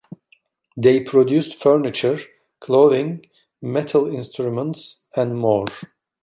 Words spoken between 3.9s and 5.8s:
instruments and more.